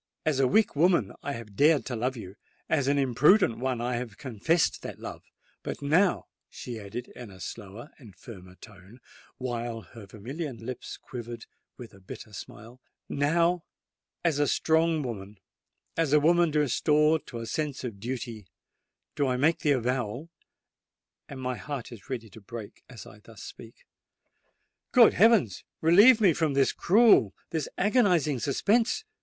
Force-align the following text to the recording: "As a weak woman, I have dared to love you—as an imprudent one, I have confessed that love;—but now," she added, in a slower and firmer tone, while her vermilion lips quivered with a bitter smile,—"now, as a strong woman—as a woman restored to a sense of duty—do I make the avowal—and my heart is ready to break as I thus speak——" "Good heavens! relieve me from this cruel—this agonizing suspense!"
"As 0.25 0.39
a 0.39 0.47
weak 0.47 0.75
woman, 0.75 1.11
I 1.21 1.33
have 1.33 1.55
dared 1.55 1.85
to 1.85 1.95
love 1.95 2.17
you—as 2.17 2.87
an 2.87 2.97
imprudent 2.97 3.59
one, 3.59 3.79
I 3.79 3.97
have 3.97 4.17
confessed 4.17 4.81
that 4.81 4.97
love;—but 4.97 5.79
now," 5.83 6.25
she 6.49 6.79
added, 6.79 7.09
in 7.09 7.29
a 7.29 7.39
slower 7.39 7.91
and 7.99 8.15
firmer 8.15 8.55
tone, 8.55 8.99
while 9.37 9.81
her 9.81 10.07
vermilion 10.07 10.57
lips 10.57 10.97
quivered 10.97 11.45
with 11.77 11.93
a 11.93 11.99
bitter 11.99 12.33
smile,—"now, 12.33 13.63
as 14.25 14.39
a 14.39 14.47
strong 14.47 15.03
woman—as 15.03 16.13
a 16.13 16.19
woman 16.19 16.49
restored 16.49 17.27
to 17.27 17.37
a 17.39 17.45
sense 17.45 17.83
of 17.83 17.99
duty—do 17.99 19.27
I 19.27 19.37
make 19.37 19.59
the 19.59 19.73
avowal—and 19.73 21.39
my 21.39 21.57
heart 21.57 21.91
is 21.91 22.09
ready 22.09 22.31
to 22.31 22.41
break 22.41 22.83
as 22.89 23.05
I 23.05 23.19
thus 23.19 23.43
speak——" 23.43 23.85
"Good 24.93 25.13
heavens! 25.13 25.63
relieve 25.79 26.19
me 26.19 26.33
from 26.33 26.55
this 26.55 26.73
cruel—this 26.73 27.67
agonizing 27.77 28.39
suspense!" 28.39 29.05